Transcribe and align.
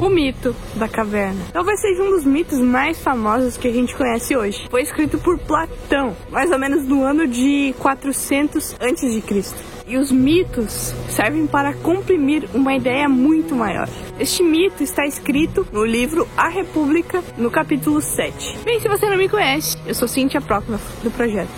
O 0.00 0.08
mito 0.08 0.56
da 0.76 0.88
caverna. 0.88 1.44
Talvez 1.52 1.78
seja 1.78 2.02
um 2.02 2.10
dos 2.10 2.24
mitos 2.24 2.58
mais 2.58 2.98
famosos 2.98 3.58
que 3.58 3.68
a 3.68 3.72
gente 3.72 3.94
conhece 3.94 4.34
hoje. 4.34 4.66
Foi 4.70 4.80
escrito 4.80 5.18
por 5.18 5.38
Platão, 5.38 6.16
mais 6.30 6.50
ou 6.50 6.58
menos 6.58 6.86
no 6.86 7.02
ano 7.04 7.28
de 7.28 7.74
400 7.78 8.76
a.C. 8.80 9.54
E 9.86 9.98
os 9.98 10.10
mitos 10.10 10.94
servem 11.10 11.46
para 11.46 11.74
comprimir 11.74 12.48
uma 12.54 12.74
ideia 12.74 13.10
muito 13.10 13.54
maior. 13.54 13.88
Este 14.18 14.42
mito 14.42 14.82
está 14.82 15.04
escrito 15.04 15.66
no 15.70 15.84
livro 15.84 16.26
A 16.34 16.48
República, 16.48 17.22
no 17.36 17.50
capítulo 17.50 18.00
7. 18.00 18.58
Bem, 18.64 18.80
se 18.80 18.88
você 18.88 19.06
não 19.06 19.18
me 19.18 19.28
conhece, 19.28 19.76
eu 19.86 19.94
sou 19.94 20.08
Cintia 20.08 20.40
Próxima 20.40 20.80
do 21.02 21.10
projeto 21.10 21.50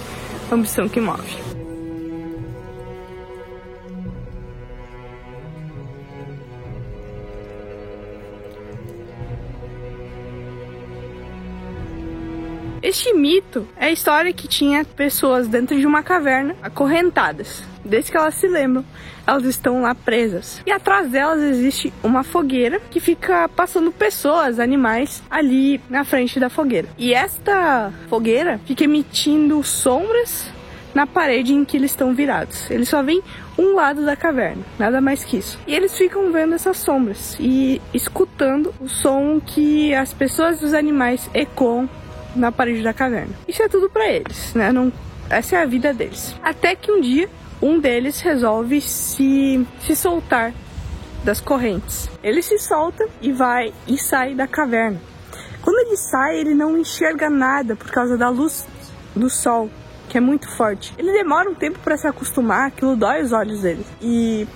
Ambição 0.50 0.88
que 0.88 1.00
Move. 1.00 1.51
Este 12.92 13.14
mito 13.14 13.66
é 13.78 13.86
a 13.86 13.90
história 13.90 14.34
que 14.34 14.46
tinha 14.46 14.84
pessoas 14.84 15.48
dentro 15.48 15.80
de 15.80 15.86
uma 15.86 16.02
caverna 16.02 16.54
acorrentadas. 16.62 17.64
Desde 17.82 18.10
que 18.10 18.18
elas 18.18 18.34
se 18.34 18.46
lembram, 18.46 18.84
elas 19.26 19.44
estão 19.44 19.80
lá 19.80 19.94
presas. 19.94 20.60
E 20.66 20.70
atrás 20.70 21.10
delas 21.10 21.40
existe 21.40 21.90
uma 22.02 22.22
fogueira 22.22 22.82
que 22.90 23.00
fica 23.00 23.48
passando 23.48 23.90
pessoas, 23.90 24.60
animais 24.60 25.22
ali 25.30 25.80
na 25.88 26.04
frente 26.04 26.38
da 26.38 26.50
fogueira. 26.50 26.86
E 26.98 27.14
esta 27.14 27.90
fogueira 28.10 28.60
fica 28.66 28.84
emitindo 28.84 29.64
sombras 29.64 30.50
na 30.94 31.06
parede 31.06 31.54
em 31.54 31.64
que 31.64 31.78
eles 31.78 31.92
estão 31.92 32.14
virados. 32.14 32.70
Eles 32.70 32.90
só 32.90 33.02
veem 33.02 33.22
um 33.58 33.74
lado 33.74 34.04
da 34.04 34.14
caverna, 34.14 34.62
nada 34.78 35.00
mais 35.00 35.24
que 35.24 35.38
isso. 35.38 35.58
E 35.66 35.74
eles 35.74 35.96
ficam 35.96 36.30
vendo 36.30 36.54
essas 36.54 36.76
sombras 36.76 37.38
e 37.40 37.80
escutando 37.94 38.74
o 38.78 38.86
som 38.86 39.40
que 39.40 39.94
as 39.94 40.12
pessoas 40.12 40.60
e 40.60 40.66
os 40.66 40.74
animais 40.74 41.30
ecoam 41.32 41.88
na 42.34 42.52
parede 42.52 42.82
da 42.82 42.92
caverna. 42.92 43.34
Isso 43.46 43.62
é 43.62 43.68
tudo 43.68 43.88
para 43.90 44.06
eles, 44.10 44.54
né? 44.54 44.72
Não, 44.72 44.92
essa 45.28 45.56
é 45.56 45.62
a 45.62 45.66
vida 45.66 45.92
deles. 45.92 46.34
Até 46.42 46.74
que 46.74 46.90
um 46.90 47.00
dia 47.00 47.28
um 47.62 47.78
deles 47.78 48.20
resolve 48.20 48.80
se, 48.80 49.64
se 49.80 49.94
soltar 49.94 50.52
das 51.22 51.40
correntes. 51.40 52.10
Ele 52.22 52.42
se 52.42 52.58
solta 52.58 53.08
e 53.20 53.30
vai 53.30 53.72
e 53.86 53.96
sai 53.96 54.34
da 54.34 54.48
caverna. 54.48 55.00
Quando 55.62 55.78
ele 55.86 55.96
sai, 55.96 56.38
ele 56.38 56.54
não 56.54 56.76
enxerga 56.76 57.30
nada 57.30 57.76
por 57.76 57.88
causa 57.90 58.18
da 58.18 58.28
luz 58.28 58.66
do 59.14 59.30
sol, 59.30 59.70
que 60.08 60.18
é 60.18 60.20
muito 60.20 60.50
forte. 60.56 60.92
Ele 60.98 61.12
demora 61.12 61.48
um 61.48 61.54
tempo 61.54 61.78
para 61.78 61.96
se 61.96 62.08
acostumar, 62.08 62.66
aquilo 62.66 62.96
dói 62.96 63.22
os 63.22 63.30
olhos 63.30 63.60
dele. 63.60 63.86
E 64.00 64.48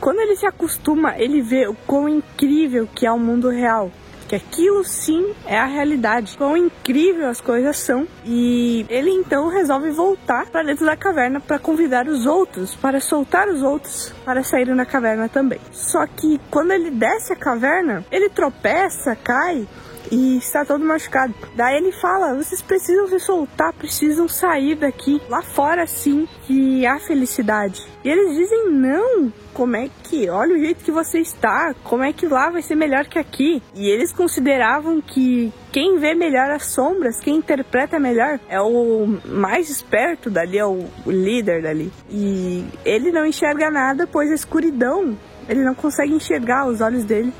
quando 0.00 0.20
ele 0.20 0.36
se 0.36 0.46
acostuma, 0.46 1.18
ele 1.18 1.42
vê 1.42 1.68
o 1.68 1.74
quão 1.86 2.08
incrível 2.08 2.88
que 2.94 3.04
é 3.04 3.12
o 3.12 3.18
mundo 3.18 3.50
real 3.50 3.90
que 4.28 4.36
aquilo 4.36 4.84
sim 4.84 5.34
é 5.46 5.58
a 5.58 5.64
realidade. 5.64 6.36
Quão 6.36 6.56
incrível 6.56 7.28
as 7.28 7.40
coisas 7.40 7.78
são. 7.78 8.06
E 8.24 8.84
ele 8.88 9.10
então 9.10 9.48
resolve 9.48 9.90
voltar 9.90 10.46
para 10.46 10.62
dentro 10.62 10.84
da 10.84 10.96
caverna 10.96 11.40
para 11.40 11.58
convidar 11.58 12.06
os 12.06 12.26
outros, 12.26 12.74
para 12.74 13.00
soltar 13.00 13.48
os 13.48 13.62
outros 13.62 14.12
para 14.24 14.42
saírem 14.42 14.76
da 14.76 14.84
caverna 14.84 15.28
também. 15.28 15.60
Só 15.72 16.06
que 16.06 16.38
quando 16.50 16.72
ele 16.72 16.90
desce 16.90 17.32
a 17.32 17.36
caverna, 17.36 18.04
ele 18.10 18.28
tropeça, 18.28 19.16
cai 19.16 19.66
e 20.10 20.38
está 20.38 20.64
todo 20.64 20.84
machucado. 20.84 21.34
Daí 21.54 21.76
ele 21.76 21.92
fala: 21.92 22.34
vocês 22.34 22.62
precisam 22.62 23.08
se 23.08 23.20
soltar, 23.20 23.72
precisam 23.72 24.28
sair 24.28 24.74
daqui. 24.74 25.20
Lá 25.28 25.42
fora, 25.42 25.86
sim, 25.86 26.28
que 26.46 26.86
há 26.86 26.98
felicidade. 26.98 27.86
E 28.04 28.08
eles 28.08 28.36
dizem: 28.36 28.70
não, 28.70 29.32
como 29.52 29.76
é 29.76 29.90
que, 30.04 30.28
olha 30.28 30.54
o 30.54 30.58
jeito 30.58 30.84
que 30.84 30.90
você 30.90 31.18
está, 31.18 31.74
como 31.84 32.04
é 32.04 32.12
que 32.12 32.26
lá 32.26 32.50
vai 32.50 32.62
ser 32.62 32.74
melhor 32.74 33.06
que 33.06 33.18
aqui? 33.18 33.62
E 33.74 33.88
eles 33.88 34.12
consideravam 34.12 35.00
que 35.00 35.52
quem 35.72 35.98
vê 35.98 36.14
melhor 36.14 36.50
as 36.50 36.66
sombras, 36.66 37.20
quem 37.20 37.36
interpreta 37.36 37.98
melhor, 37.98 38.38
é 38.48 38.60
o 38.60 39.18
mais 39.26 39.68
esperto 39.68 40.30
dali, 40.30 40.58
é 40.58 40.64
o 40.64 40.86
líder 41.06 41.62
dali. 41.62 41.92
E 42.10 42.64
ele 42.84 43.10
não 43.10 43.26
enxerga 43.26 43.70
nada, 43.70 44.06
pois 44.06 44.30
a 44.30 44.34
escuridão, 44.34 45.18
ele 45.48 45.64
não 45.64 45.74
consegue 45.74 46.12
enxergar 46.12 46.66
os 46.66 46.80
olhos 46.80 47.04
dele 47.04 47.32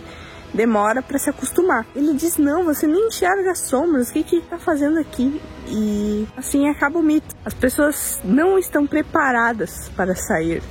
demora 0.52 1.02
para 1.02 1.18
se 1.18 1.30
acostumar. 1.30 1.86
Ele 1.94 2.14
diz: 2.14 2.36
Não, 2.36 2.64
você 2.64 2.86
nem 2.86 3.08
enxerga 3.08 3.50
as 3.50 3.60
sombras, 3.60 4.10
o 4.10 4.12
que 4.12 4.22
que 4.22 4.40
tá 4.42 4.58
fazendo 4.58 4.98
aqui? 4.98 5.40
E 5.66 6.26
assim 6.36 6.68
acaba 6.68 6.98
o 6.98 7.02
mito. 7.02 7.34
As 7.44 7.54
pessoas 7.54 8.20
não 8.24 8.58
estão 8.58 8.86
preparadas 8.86 9.90
para 9.96 10.14
sair. 10.14 10.62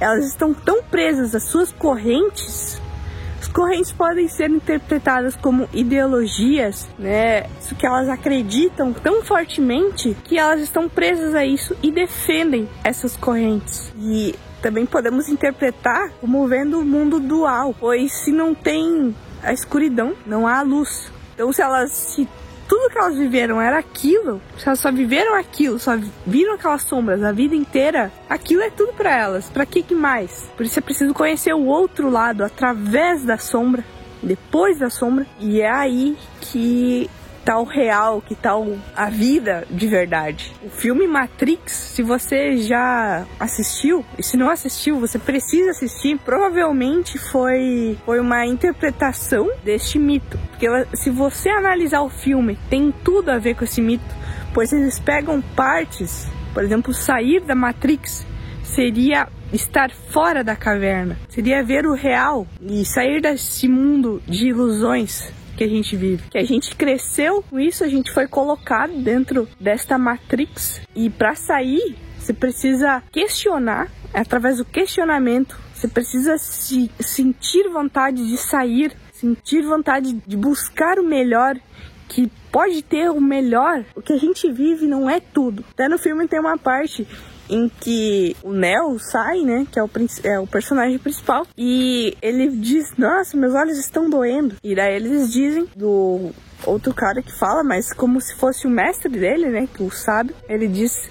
Elas 0.00 0.26
estão 0.26 0.54
tão 0.54 0.82
presas 0.82 1.34
às 1.34 1.44
suas 1.44 1.72
correntes. 1.72 2.80
Correntes 3.52 3.92
podem 3.92 4.28
ser 4.28 4.50
interpretadas 4.50 5.34
como 5.36 5.68
ideologias, 5.72 6.88
né? 6.98 7.46
Isso 7.60 7.74
que 7.74 7.86
elas 7.86 8.08
acreditam 8.08 8.92
tão 8.92 9.24
fortemente 9.24 10.16
que 10.24 10.38
elas 10.38 10.60
estão 10.60 10.88
presas 10.88 11.34
a 11.34 11.44
isso 11.44 11.76
e 11.82 11.90
defendem 11.90 12.68
essas 12.84 13.16
correntes. 13.16 13.92
E 13.98 14.34
também 14.62 14.86
podemos 14.86 15.28
interpretar 15.28 16.10
como 16.20 16.46
vendo 16.46 16.78
o 16.80 16.84
mundo 16.84 17.18
dual, 17.18 17.74
pois 17.78 18.12
se 18.12 18.30
não 18.30 18.54
tem 18.54 19.14
a 19.42 19.52
escuridão, 19.52 20.14
não 20.26 20.46
há 20.46 20.62
luz. 20.62 21.10
Então, 21.34 21.52
se 21.52 21.62
elas 21.62 21.90
se 21.92 22.28
tudo 22.70 22.88
que 22.88 22.98
elas 22.98 23.16
viveram 23.16 23.60
era 23.60 23.80
aquilo, 23.80 24.40
se 24.56 24.68
elas 24.68 24.78
só 24.78 24.92
viveram 24.92 25.34
aquilo, 25.34 25.76
só 25.76 25.98
viram 26.24 26.54
aquelas 26.54 26.82
sombras 26.82 27.20
a 27.24 27.32
vida 27.32 27.56
inteira, 27.56 28.12
aquilo 28.28 28.62
é 28.62 28.70
tudo 28.70 28.92
para 28.92 29.10
elas. 29.10 29.50
Para 29.50 29.66
que 29.66 29.82
que 29.82 29.92
mais? 29.92 30.48
Por 30.56 30.64
isso 30.64 30.78
é 30.78 30.82
preciso 30.82 31.12
conhecer 31.12 31.52
o 31.52 31.66
outro 31.66 32.08
lado 32.08 32.44
através 32.44 33.24
da 33.24 33.36
sombra, 33.38 33.84
depois 34.22 34.78
da 34.78 34.88
sombra, 34.88 35.26
e 35.40 35.60
é 35.60 35.68
aí 35.68 36.16
que 36.40 37.10
tal 37.44 37.64
real, 37.64 38.22
que 38.22 38.34
tal 38.34 38.76
a 38.94 39.10
vida 39.10 39.66
de 39.70 39.86
verdade. 39.86 40.52
O 40.62 40.70
filme 40.70 41.06
Matrix, 41.06 41.72
se 41.72 42.02
você 42.02 42.56
já 42.58 43.26
assistiu, 43.38 44.04
e 44.18 44.22
se 44.22 44.36
não 44.36 44.50
assistiu, 44.50 45.00
você 45.00 45.18
precisa 45.18 45.70
assistir, 45.70 46.18
provavelmente 46.18 47.18
foi, 47.18 47.98
foi 48.04 48.20
uma 48.20 48.46
interpretação 48.46 49.50
deste 49.64 49.98
mito. 49.98 50.38
Porque 50.50 50.66
se 50.94 51.10
você 51.10 51.48
analisar 51.50 52.02
o 52.02 52.10
filme, 52.10 52.58
tem 52.68 52.92
tudo 53.04 53.30
a 53.30 53.38
ver 53.38 53.54
com 53.54 53.64
esse 53.64 53.80
mito, 53.80 54.14
pois 54.52 54.72
eles 54.72 54.98
pegam 54.98 55.40
partes, 55.40 56.28
por 56.52 56.64
exemplo, 56.64 56.92
sair 56.92 57.40
da 57.40 57.54
Matrix 57.54 58.26
seria 58.62 59.28
estar 59.52 59.90
fora 59.90 60.44
da 60.44 60.54
caverna, 60.54 61.18
seria 61.28 61.62
ver 61.62 61.84
o 61.86 61.94
real 61.94 62.46
e 62.62 62.84
sair 62.84 63.20
desse 63.20 63.66
mundo 63.66 64.22
de 64.26 64.48
ilusões 64.48 65.32
que 65.56 65.64
a 65.64 65.68
gente 65.68 65.96
vive. 65.96 66.22
Que 66.30 66.38
a 66.38 66.44
gente 66.44 66.74
cresceu 66.74 67.42
com 67.42 67.58
isso, 67.58 67.84
a 67.84 67.88
gente 67.88 68.10
foi 68.12 68.26
colocado 68.26 68.92
dentro 68.92 69.48
desta 69.58 69.98
matrix 69.98 70.80
e 70.94 71.08
para 71.10 71.34
sair 71.34 71.96
você 72.20 72.34
precisa 72.34 73.02
questionar, 73.10 73.90
através 74.12 74.58
do 74.58 74.64
questionamento, 74.64 75.58
você 75.74 75.88
precisa 75.88 76.36
se 76.36 76.90
sentir 77.00 77.68
vontade 77.70 78.28
de 78.28 78.36
sair, 78.36 78.92
sentir 79.12 79.62
vontade 79.62 80.12
de 80.12 80.36
buscar 80.36 80.98
o 80.98 81.02
melhor 81.02 81.56
que 82.08 82.30
pode 82.52 82.82
ter 82.82 83.10
o 83.10 83.20
melhor. 83.20 83.84
O 83.94 84.02
que 84.02 84.12
a 84.12 84.18
gente 84.18 84.50
vive 84.52 84.86
não 84.86 85.08
é 85.08 85.20
tudo. 85.20 85.64
Até 85.70 85.88
no 85.88 85.96
filme 85.96 86.28
tem 86.28 86.40
uma 86.40 86.58
parte 86.58 87.06
em 87.50 87.68
que 87.68 88.36
o 88.42 88.52
Neo 88.52 88.98
sai, 88.98 89.40
né? 89.40 89.66
Que 89.70 89.78
é 89.78 89.82
o, 89.82 89.90
é 90.22 90.38
o 90.38 90.46
personagem 90.46 90.98
principal. 90.98 91.46
E 91.58 92.16
ele 92.22 92.48
diz: 92.48 92.94
Nossa, 92.96 93.36
meus 93.36 93.54
olhos 93.54 93.76
estão 93.76 94.08
doendo. 94.08 94.54
E 94.62 94.74
daí 94.74 94.94
eles 94.94 95.32
dizem 95.32 95.68
do 95.76 96.30
outro 96.64 96.94
cara 96.94 97.20
que 97.22 97.36
fala, 97.36 97.64
mas 97.64 97.92
como 97.92 98.20
se 98.20 98.34
fosse 98.36 98.66
o 98.66 98.70
mestre 98.70 99.10
dele, 99.10 99.48
né? 99.48 99.68
Que 99.74 99.82
o 99.82 99.90
sabe. 99.90 100.34
Ele 100.48 100.68
diz 100.68 101.10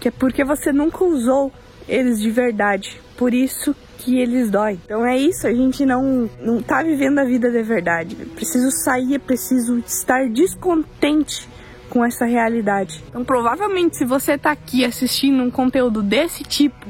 que 0.00 0.08
é 0.08 0.10
porque 0.10 0.44
você 0.44 0.72
nunca 0.72 1.04
usou 1.04 1.52
eles 1.86 2.18
de 2.18 2.30
verdade. 2.30 3.00
Por 3.16 3.34
isso 3.34 3.76
que 3.98 4.18
eles 4.18 4.50
doem. 4.50 4.80
Então 4.84 5.06
é 5.06 5.16
isso, 5.16 5.46
a 5.46 5.52
gente 5.52 5.84
não, 5.86 6.28
não 6.40 6.60
tá 6.60 6.82
vivendo 6.82 7.18
a 7.18 7.24
vida 7.24 7.50
de 7.50 7.62
verdade. 7.62 8.16
preciso 8.34 8.70
sair, 8.70 9.18
preciso 9.18 9.78
estar 9.78 10.28
descontente 10.28 11.48
com 11.88 12.04
essa 12.04 12.24
realidade. 12.24 13.02
Então, 13.08 13.24
provavelmente, 13.24 13.96
se 13.96 14.04
você 14.04 14.32
está 14.32 14.50
aqui 14.50 14.84
assistindo 14.84 15.42
um 15.42 15.50
conteúdo 15.50 16.02
desse 16.02 16.42
tipo, 16.42 16.86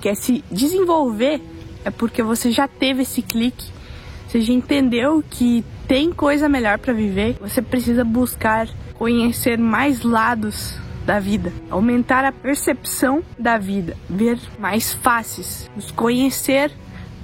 que 0.00 0.08
é 0.08 0.14
se 0.14 0.44
desenvolver, 0.50 1.40
é 1.84 1.90
porque 1.90 2.22
você 2.22 2.50
já 2.50 2.66
teve 2.66 3.02
esse 3.02 3.22
clique, 3.22 3.66
você 4.26 4.40
já 4.40 4.52
entendeu 4.52 5.22
que 5.28 5.64
tem 5.86 6.12
coisa 6.12 6.48
melhor 6.48 6.78
para 6.78 6.92
viver, 6.92 7.36
você 7.40 7.60
precisa 7.60 8.04
buscar 8.04 8.68
conhecer 8.94 9.58
mais 9.58 10.02
lados 10.02 10.78
da 11.04 11.18
vida, 11.18 11.52
aumentar 11.70 12.24
a 12.24 12.30
percepção 12.30 13.22
da 13.38 13.58
vida, 13.58 13.96
ver 14.08 14.38
mais 14.58 14.92
faces, 14.92 15.70
nos 15.74 15.90
conhecer 15.90 16.70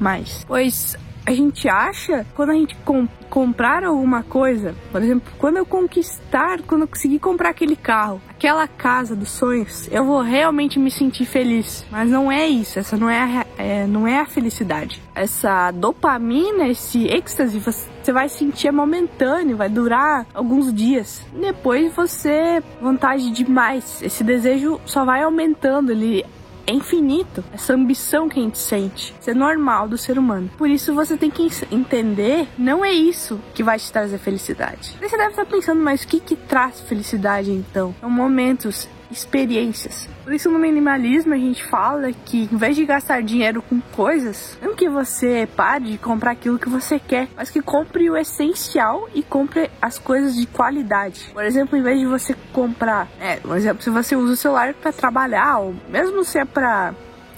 mais. 0.01 0.45
Pois 0.49 0.97
a 1.27 1.33
gente 1.33 1.69
acha 1.69 2.25
quando 2.37 2.51
a 2.51 2.55
gente 2.55 2.77
com, 2.85 3.09
comprar 3.29 3.83
alguma 3.83 4.23
coisa, 4.23 4.77
por 4.93 5.03
exemplo, 5.03 5.33
quando 5.39 5.57
eu 5.57 5.67
conquistar, 5.67 6.63
quando 6.63 6.83
eu 6.83 6.89
conseguir 6.89 7.19
comprar 7.19 7.51
aquele 7.51 7.75
carro, 7.75 8.21
aquela 8.31 8.69
casa 8.69 9.17
dos 9.17 9.31
sonhos, 9.31 9.89
eu 9.91 10.05
vou 10.05 10.23
realmente 10.23 10.79
me 10.79 10.91
sentir 10.91 11.27
feliz. 11.27 11.85
Mas 11.91 12.09
não 12.09 12.31
é 12.31 12.47
isso, 12.47 12.79
essa 12.79 12.97
não 12.97 13.11
é 13.11 13.21
a, 13.21 13.47
é, 13.59 13.87
não 13.89 14.07
é 14.07 14.21
a 14.21 14.27
felicidade. 14.27 15.03
Essa 15.15 15.73
dopamina, 15.73 16.69
esse 16.69 17.07
êxtase, 17.09 17.59
você 17.59 18.13
vai 18.13 18.29
sentir 18.29 18.69
é 18.69 18.73
momentâneo, 18.73 19.57
vai 19.57 19.69
durar 19.69 20.27
alguns 20.33 20.73
dias. 20.73 21.23
Depois 21.33 21.93
você 21.95 22.63
vontade 22.81 23.31
demais. 23.31 24.01
Esse 24.01 24.23
desejo 24.23 24.81
só 24.85 25.05
vai 25.05 25.23
aumentando, 25.23 25.91
ele 25.91 26.25
é 26.67 26.73
infinito. 26.73 27.45
Essa 27.53 27.75
ambição 27.75 28.29
que 28.29 28.39
a 28.39 28.43
gente 28.43 28.59
sente. 28.59 29.15
Isso 29.21 29.31
é 29.31 29.35
normal 29.35 29.89
do 29.89 29.97
ser 29.97 30.19
humano. 30.19 30.51
Por 30.59 30.69
isso 30.69 30.95
você 30.95 31.17
tem 31.17 31.31
que 31.31 31.49
entender, 31.71 32.49
não 32.59 32.85
é 32.85 32.93
isso 32.93 33.41
que 33.55 33.63
vai 33.63 33.79
te 33.79 33.91
trazer 33.91 34.19
felicidade. 34.19 34.97
Você 35.01 35.17
deve 35.17 35.31
estar 35.31 35.47
pensando, 35.47 35.81
mas 35.81 36.03
o 36.03 36.09
que 36.09 36.21
que 36.21 36.37
traz 36.37 36.81
felicidade 36.81 37.51
então? 37.51 37.95
São 38.01 38.11
momentos 38.11 38.89
experiências. 39.11 40.09
Por 40.25 40.33
isso 40.33 40.51
no 40.51 40.59
minimalismo 40.59 41.35
a 41.35 41.39
gente 41.39 41.65
fala 41.65 42.13
que 42.13 42.49
em 42.53 42.57
vez 42.57 42.77
de 42.77 42.85
gastar 42.85 43.23
dinheiro 43.23 43.63
com 43.63 43.81
coisas, 43.81 44.59
não 44.61 44.75
que 44.75 44.89
você 44.89 45.49
pare 45.57 45.93
de 45.93 45.99
comprar 45.99 46.33
aquilo 46.33 46.59
que 46.59 46.69
você 46.69 46.99
quer, 46.99 47.29
mas 47.37 47.51
que 47.51 47.61
compre 47.61 48.11
o 48.11 48.17
essencial 48.17 49.09
e 49.15 49.23
compre 49.23 49.71
as 49.81 49.99
coisas 49.99 50.35
de 50.35 50.47
qualidade. 50.47 51.31
Por 51.33 51.45
exemplo, 51.45 51.79
em 51.79 51.83
vez 51.83 52.01
de 52.01 52.07
você 52.07 52.35
comprar, 52.53 53.09
é, 53.21 53.37
por 53.37 53.57
exemplo, 53.57 53.83
se 53.83 53.91
você 53.91 54.17
usa 54.17 54.33
o 54.33 54.37
celular 54.37 54.75
para 54.75 54.93
trabalhar, 54.93 55.59
ou 55.59 55.75
mesmo 55.89 56.25
se 56.25 56.39
é 56.39 56.45
para 56.45 56.95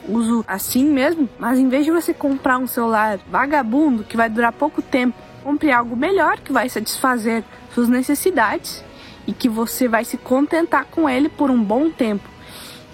uso 0.09 0.45
assim 0.49 0.87
mesmo, 0.87 1.29
mas 1.39 1.59
em 1.59 1.69
vez 1.69 1.85
de 1.85 1.91
você 1.91 2.15
comprar 2.15 2.59
um 2.59 2.67
celular 2.67 3.19
vagabundo 3.31 4.05
que 4.05 4.17
vai 4.17 4.31
durar 4.31 4.53
pouco 4.53 4.81
tempo, 4.81 5.17
compre 5.45 5.71
algo 5.71 5.95
melhor 5.95 6.41
que 6.41 6.53
vai 6.53 6.69
satisfazer 6.69 7.45
suas 7.75 7.89
necessidades 7.89 8.83
e 9.27 9.33
que 9.33 9.49
você 9.49 9.89
vai 9.89 10.05
se 10.05 10.17
contentar 10.17 10.87
com 10.87 11.09
ele 11.09 11.29
por 11.29 11.51
um 11.51 11.63
bom 11.63 11.91
tempo 11.91 12.29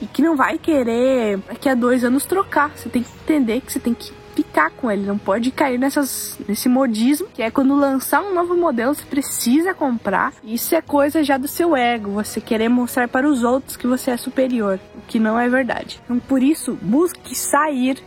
e 0.00 0.06
que 0.06 0.22
não 0.22 0.36
vai 0.36 0.58
querer 0.58 1.38
daqui 1.38 1.68
a 1.68 1.74
dois 1.74 2.04
anos 2.04 2.24
trocar. 2.24 2.70
Você 2.76 2.88
tem 2.88 3.02
que 3.02 3.10
entender 3.22 3.60
que 3.60 3.72
você 3.72 3.80
tem 3.80 3.94
que 3.94 4.12
ficar 4.34 4.70
com 4.70 4.90
ele, 4.90 5.06
não 5.06 5.16
pode 5.16 5.50
cair 5.52 5.78
nessas, 5.78 6.38
nesse 6.48 6.68
modismo, 6.68 7.28
que 7.32 7.40
é 7.40 7.50
quando 7.50 7.74
lançar 7.74 8.20
um 8.20 8.34
novo 8.34 8.56
modelo 8.56 8.94
você 8.94 9.04
precisa 9.04 9.72
comprar. 9.72 10.32
Isso 10.42 10.74
é 10.74 10.82
coisa 10.82 11.22
já 11.22 11.38
do 11.38 11.46
seu 11.46 11.76
ego, 11.76 12.10
você 12.10 12.40
querer 12.40 12.68
mostrar 12.68 13.08
para 13.08 13.28
os 13.28 13.44
outros 13.44 13.76
que 13.76 13.86
você 13.86 14.10
é 14.10 14.16
superior, 14.16 14.80
o 14.96 15.00
que 15.06 15.18
não 15.18 15.38
é 15.38 15.48
verdade. 15.48 16.00
Então 16.04 16.18
por 16.18 16.42
isso, 16.42 16.76
busque 16.82 17.34
sair 17.34 18.02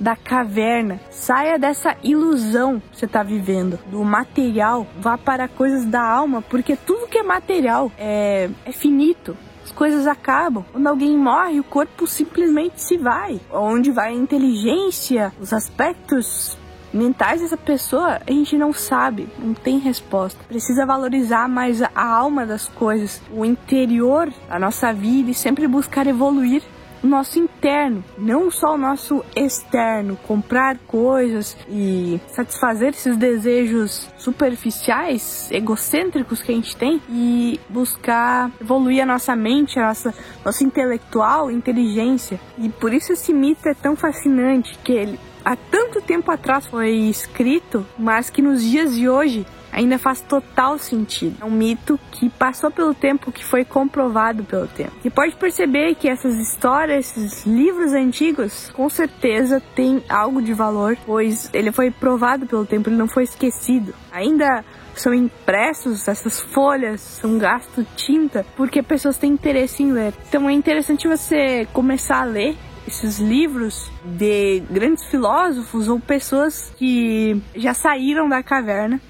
da 0.00 0.16
caverna. 0.16 0.98
Saia 1.10 1.58
dessa 1.58 1.94
ilusão 2.02 2.80
que 2.80 2.98
você 2.98 3.04
está 3.04 3.22
vivendo, 3.22 3.78
do 3.86 4.02
material. 4.02 4.86
Vá 4.98 5.18
para 5.18 5.46
coisas 5.46 5.84
da 5.84 6.02
alma, 6.02 6.42
porque 6.42 6.74
tudo 6.74 7.06
que 7.06 7.18
é 7.18 7.22
material 7.22 7.92
é, 7.98 8.48
é 8.64 8.72
finito. 8.72 9.36
As 9.62 9.70
coisas 9.70 10.06
acabam. 10.06 10.64
Quando 10.72 10.86
alguém 10.86 11.16
morre, 11.16 11.60
o 11.60 11.64
corpo 11.64 12.06
simplesmente 12.06 12.82
se 12.82 12.96
vai. 12.96 13.38
Onde 13.52 13.92
vai 13.92 14.08
a 14.08 14.16
inteligência, 14.16 15.32
os 15.38 15.52
aspectos 15.52 16.58
mentais 16.92 17.40
dessa 17.40 17.56
pessoa, 17.56 18.20
a 18.26 18.32
gente 18.32 18.56
não 18.56 18.72
sabe, 18.72 19.28
não 19.38 19.54
tem 19.54 19.78
resposta. 19.78 20.42
Precisa 20.48 20.84
valorizar 20.84 21.48
mais 21.48 21.80
a 21.82 21.90
alma 21.94 22.44
das 22.44 22.68
coisas, 22.68 23.22
o 23.32 23.44
interior 23.44 24.32
da 24.48 24.58
nossa 24.58 24.92
vida 24.92 25.30
e 25.30 25.34
sempre 25.34 25.68
buscar 25.68 26.06
evoluir 26.06 26.62
o 27.02 27.06
nosso 27.06 27.38
interno, 27.38 28.04
não 28.18 28.50
só 28.50 28.74
o 28.74 28.78
nosso 28.78 29.24
externo, 29.34 30.16
comprar 30.26 30.78
coisas 30.86 31.56
e 31.68 32.20
satisfazer 32.28 32.90
esses 32.90 33.16
desejos 33.16 34.08
superficiais, 34.18 35.50
egocêntricos 35.50 36.42
que 36.42 36.52
a 36.52 36.54
gente 36.54 36.76
tem 36.76 37.00
e 37.08 37.58
buscar 37.68 38.50
evoluir 38.60 39.02
a 39.02 39.06
nossa 39.06 39.34
mente, 39.34 39.78
a 39.78 39.88
nossa 39.88 40.14
nossa 40.44 40.64
intelectual, 40.64 41.50
inteligência. 41.50 42.40
E 42.58 42.68
por 42.68 42.92
isso 42.92 43.12
esse 43.12 43.32
mito 43.32 43.68
é 43.68 43.74
tão 43.74 43.96
fascinante 43.96 44.78
que 44.84 44.92
ele 44.92 45.18
há 45.44 45.56
tanto 45.56 46.00
tempo 46.00 46.30
atrás 46.30 46.66
foi 46.66 46.90
escrito, 46.90 47.86
mas 47.98 48.30
que 48.30 48.42
nos 48.42 48.62
dias 48.62 48.94
de 48.94 49.08
hoje 49.08 49.46
ainda 49.72 49.98
faz 49.98 50.20
total 50.20 50.78
sentido. 50.78 51.36
É 51.40 51.44
um 51.44 51.50
mito 51.50 51.98
que 52.12 52.28
passou 52.28 52.70
pelo 52.70 52.94
tempo, 52.94 53.32
que 53.32 53.44
foi 53.44 53.64
comprovado 53.64 54.44
pelo 54.44 54.66
tempo. 54.66 54.92
E 55.04 55.10
pode 55.10 55.36
perceber 55.36 55.94
que 55.94 56.08
essas 56.08 56.34
histórias, 56.36 57.16
esses 57.16 57.46
livros 57.46 57.92
antigos, 57.92 58.70
com 58.74 58.88
certeza 58.88 59.62
tem 59.74 60.02
algo 60.08 60.42
de 60.42 60.52
valor, 60.52 60.96
pois 61.06 61.50
ele 61.52 61.72
foi 61.72 61.90
provado 61.90 62.46
pelo 62.46 62.66
tempo, 62.66 62.88
ele 62.88 62.96
não 62.96 63.08
foi 63.08 63.24
esquecido. 63.24 63.94
Ainda 64.12 64.64
são 64.94 65.14
impressos, 65.14 66.08
essas 66.08 66.40
folhas 66.40 67.00
são 67.00 67.38
gasto 67.38 67.86
tinta, 67.96 68.44
porque 68.56 68.82
pessoas 68.82 69.16
têm 69.16 69.32
interesse 69.32 69.82
em 69.82 69.92
ler. 69.92 70.12
Então 70.28 70.48
é 70.48 70.52
interessante 70.52 71.08
você 71.08 71.66
começar 71.72 72.22
a 72.22 72.24
ler 72.24 72.56
esses 72.86 73.18
livros 73.18 73.90
de 74.04 74.60
grandes 74.70 75.04
filósofos 75.04 75.88
ou 75.88 76.00
pessoas 76.00 76.72
que 76.76 77.40
já 77.54 77.72
saíram 77.72 78.28
da 78.28 78.42
caverna 78.42 79.00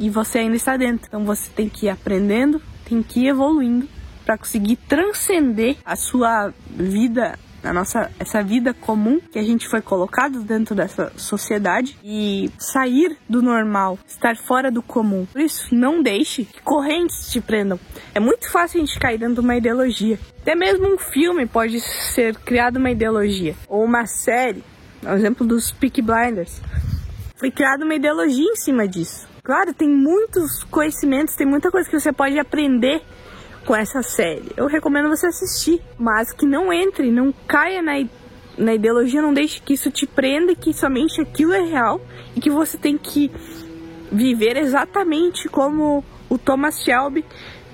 e 0.00 0.10
você 0.10 0.38
ainda 0.38 0.56
está 0.56 0.76
dentro. 0.76 1.06
Então 1.06 1.24
você 1.24 1.48
tem 1.54 1.68
que 1.68 1.86
ir 1.86 1.90
aprendendo, 1.90 2.60
tem 2.88 3.02
que 3.02 3.20
ir 3.20 3.28
evoluindo 3.28 3.86
para 4.24 4.38
conseguir 4.38 4.76
transcender 4.76 5.76
a 5.84 5.94
sua 5.94 6.52
vida 6.68 7.38
a 7.62 7.74
nossa 7.74 8.10
essa 8.18 8.42
vida 8.42 8.72
comum 8.72 9.20
que 9.20 9.38
a 9.38 9.42
gente 9.42 9.68
foi 9.68 9.82
colocado 9.82 10.42
dentro 10.42 10.74
dessa 10.74 11.12
sociedade 11.16 11.98
e 12.02 12.50
sair 12.58 13.18
do 13.28 13.42
normal, 13.42 13.98
estar 14.06 14.34
fora 14.34 14.70
do 14.70 14.82
comum. 14.82 15.26
Por 15.30 15.42
isso, 15.42 15.74
não 15.74 16.02
deixe 16.02 16.46
que 16.46 16.62
correntes 16.62 17.30
te 17.30 17.38
prendam. 17.38 17.78
É 18.14 18.20
muito 18.20 18.50
fácil 18.50 18.80
a 18.80 18.86
gente 18.86 18.98
cair 18.98 19.18
dentro 19.18 19.34
de 19.34 19.40
uma 19.40 19.56
ideologia. 19.56 20.18
Até 20.40 20.54
mesmo 20.54 20.86
um 20.86 20.96
filme 20.96 21.46
pode 21.46 21.80
ser 21.80 22.34
criado 22.36 22.76
uma 22.76 22.90
ideologia 22.90 23.54
ou 23.68 23.84
uma 23.84 24.06
série. 24.06 24.64
O 25.02 25.10
exemplo 25.10 25.46
dos 25.46 25.70
Peak 25.70 26.00
Blinders. 26.00 26.60
Foi 27.36 27.50
criada 27.50 27.84
uma 27.84 27.94
ideologia 27.94 28.50
em 28.50 28.56
cima 28.56 28.86
disso. 28.86 29.29
Claro, 29.42 29.72
tem 29.72 29.88
muitos 29.88 30.64
conhecimentos, 30.64 31.34
tem 31.34 31.46
muita 31.46 31.70
coisa 31.70 31.88
que 31.88 31.98
você 31.98 32.12
pode 32.12 32.38
aprender 32.38 33.02
com 33.64 33.74
essa 33.74 34.02
série. 34.02 34.52
Eu 34.56 34.66
recomendo 34.66 35.08
você 35.08 35.26
assistir, 35.26 35.80
mas 35.98 36.32
que 36.32 36.46
não 36.46 36.72
entre, 36.72 37.10
não 37.10 37.32
caia 37.46 37.82
na, 37.82 37.92
na 38.58 38.74
ideologia, 38.74 39.22
não 39.22 39.32
deixe 39.32 39.60
que 39.60 39.74
isso 39.74 39.90
te 39.90 40.06
prenda, 40.06 40.54
que 40.54 40.72
somente 40.72 41.20
aquilo 41.20 41.52
é 41.52 41.62
real 41.62 42.00
e 42.36 42.40
que 42.40 42.50
você 42.50 42.76
tem 42.76 42.98
que 42.98 43.30
viver 44.12 44.56
exatamente 44.56 45.48
como 45.48 46.04
o 46.28 46.36
Thomas 46.36 46.82
Shelby 46.82 47.24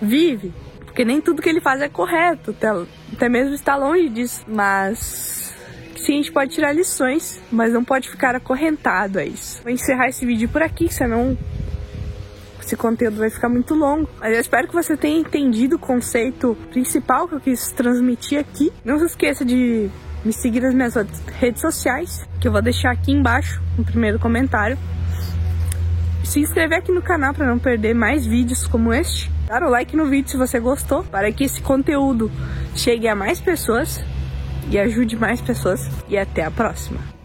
vive. 0.01 0.53
Porque 0.85 1.05
nem 1.05 1.21
tudo 1.21 1.43
que 1.43 1.49
ele 1.49 1.61
faz 1.61 1.81
é 1.83 1.89
correto, 1.89 2.53
até, 2.53 2.69
até 3.13 3.29
mesmo 3.29 3.55
está 3.55 3.77
longe 3.77 4.09
disso. 4.09 4.45
Mas 4.47 5.55
sim, 5.97 6.15
a 6.15 6.17
gente 6.17 6.33
pode 6.33 6.55
tirar 6.55 6.73
lições, 6.73 7.41
mas 7.51 7.73
não 7.73 7.85
pode 7.85 8.09
ficar 8.09 8.35
acorrentado 8.35 9.19
a 9.19 9.25
isso. 9.25 9.61
Vou 9.63 9.73
encerrar 9.73 10.09
esse 10.09 10.25
vídeo 10.25 10.49
por 10.49 10.63
aqui, 10.63 10.93
senão 10.93 11.37
esse 12.67 12.77
conteúdo 12.77 13.19
vai 13.19 13.31
ficar 13.31 13.49
muito 13.49 13.75
longo. 13.75 14.09
Mas 14.21 14.35
eu 14.35 14.41
espero 14.41 14.67
que 14.67 14.75
você 14.75 14.97
tenha 14.97 15.21
entendido 15.21 15.77
o 15.77 15.79
conceito 15.79 16.57
principal 16.71 17.29
que 17.29 17.37
eu 17.37 17.41
quis 17.41 17.71
transmitir 17.71 18.41
aqui. 18.41 18.73
Não 18.85 18.99
se 18.99 19.07
esqueça 19.07 19.45
de 19.45 19.89
me 20.25 20.33
seguir 20.33 20.61
nas 20.61 20.75
minhas 20.75 20.95
redes 21.39 21.61
sociais, 21.61 22.27
que 22.41 22.49
eu 22.49 22.53
vou 22.53 22.61
deixar 22.61 22.91
aqui 22.91 23.13
embaixo 23.13 23.63
no 23.79 23.85
primeiro 23.85 24.19
comentário. 24.19 24.77
Se 26.25 26.41
inscrever 26.41 26.79
aqui 26.79 26.91
no 26.91 27.01
canal 27.01 27.33
para 27.33 27.47
não 27.47 27.59
perder 27.59 27.95
mais 27.95 28.27
vídeos 28.27 28.67
como 28.67 28.93
este. 28.93 29.31
Dar 29.47 29.63
o 29.63 29.71
like 29.71 29.97
no 29.97 30.07
vídeo 30.07 30.29
se 30.29 30.37
você 30.37 30.59
gostou, 30.59 31.05
para 31.05 31.31
que 31.31 31.45
esse 31.45 31.63
conteúdo 31.63 32.33
chegue 32.75 33.07
a 33.07 33.15
mais 33.15 33.41
pessoas 33.41 34.05
e 34.69 34.77
ajude 34.77 35.15
mais 35.15 35.41
pessoas. 35.41 35.89
E 36.09 36.19
até 36.19 36.45
a 36.45 36.51
próxima. 36.51 37.16